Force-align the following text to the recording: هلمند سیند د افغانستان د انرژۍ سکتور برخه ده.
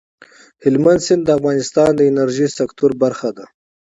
هلمند 0.63 0.99
سیند 1.05 1.23
د 1.25 1.29
افغانستان 1.39 1.89
د 1.95 2.01
انرژۍ 2.11 2.47
سکتور 2.59 2.91
برخه 3.03 3.29
ده. 3.37 3.45